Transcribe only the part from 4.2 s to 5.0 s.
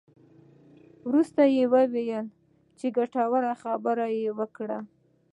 وکړې.